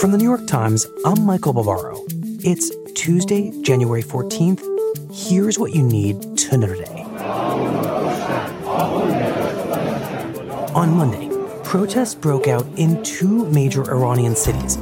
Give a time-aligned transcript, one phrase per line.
[0.00, 2.04] From the New York Times, I'm Michael Barbaro.
[2.44, 4.62] It's Tuesday, January 14th.
[5.12, 7.02] Here's what you need to know today.
[10.72, 11.28] On Monday,
[11.64, 14.78] protests broke out in two major Iranian cities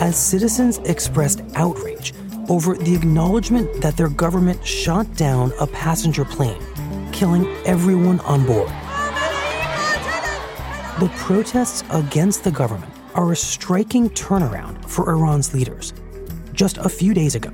[0.00, 2.12] as citizens expressed outrage
[2.50, 6.62] over the acknowledgement that their government shot down a passenger plane,
[7.12, 8.68] killing everyone on board.
[11.00, 15.92] The protests against the government are a striking turnaround for Iran's leaders.
[16.52, 17.50] Just a few days ago,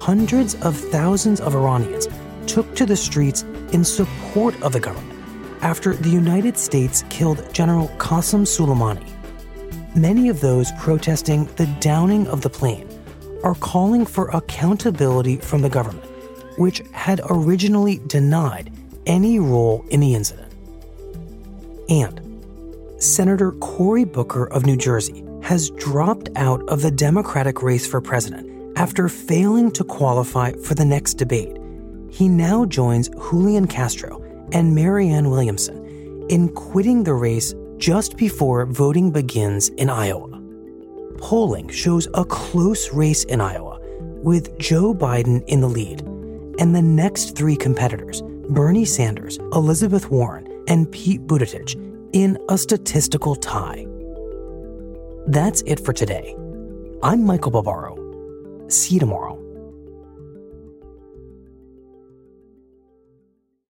[0.00, 2.06] hundreds of thousands of Iranians
[2.46, 5.20] took to the streets in support of the government
[5.60, 9.04] after the United States killed General Qasem Soleimani.
[9.96, 12.88] Many of those protesting the downing of the plane
[13.42, 16.04] are calling for accountability from the government,
[16.58, 18.72] which had originally denied
[19.06, 20.52] any role in the incident.
[21.88, 22.20] And
[22.98, 28.76] Senator Cory Booker of New Jersey has dropped out of the Democratic race for president
[28.76, 31.56] after failing to qualify for the next debate.
[32.10, 39.12] He now joins Julian Castro and Marianne Williamson in quitting the race just before voting
[39.12, 40.42] begins in Iowa.
[41.18, 43.78] Polling shows a close race in Iowa,
[44.24, 46.00] with Joe Biden in the lead,
[46.58, 53.36] and the next three competitors, Bernie Sanders, Elizabeth Warren, and Pete Buttigieg, in a statistical
[53.36, 53.86] tie.
[55.26, 56.34] That's it for today.
[57.02, 57.96] I'm Michael Barbaro.
[58.68, 59.38] See you tomorrow.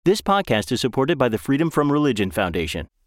[0.05, 2.89] This podcast is supported by the Freedom from Religion Foundation.